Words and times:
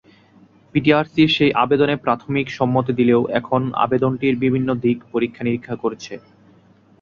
BTRC 0.75 1.23
সেই 1.35 1.51
আবদনে 1.63 1.95
প্রাথমিক 1.97 2.47
সম্মতি 2.57 2.91
দিলেও 2.99 3.21
এখন 3.39 3.61
আবেদনটির 3.77 4.35
বিভিন্ন 4.43 4.69
দিক 4.83 4.97
পরীক্ষা-নিরীক্ষা 5.13 5.75
করছে। 5.83 6.13